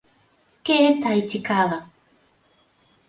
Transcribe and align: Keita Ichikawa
Keita 0.65 1.09
Ichikawa 1.19 1.77